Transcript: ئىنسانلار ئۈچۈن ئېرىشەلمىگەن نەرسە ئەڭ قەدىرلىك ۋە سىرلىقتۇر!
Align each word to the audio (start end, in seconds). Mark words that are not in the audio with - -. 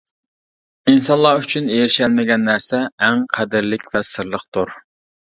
ئىنسانلار 0.91 1.41
ئۈچۈن 1.41 1.67
ئېرىشەلمىگەن 1.75 2.41
نەرسە 2.47 2.79
ئەڭ 3.09 3.21
قەدىرلىك 3.35 3.85
ۋە 3.97 4.03
سىرلىقتۇر! 4.13 4.73